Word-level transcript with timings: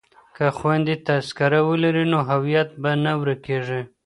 که 0.35 0.45
خویندې 0.57 0.95
تذکره 1.07 1.59
ولري 1.69 2.05
نو 2.11 2.19
هویت 2.29 2.69
به 2.81 2.91
نه 3.03 3.11
ورکيږي. 3.21 3.81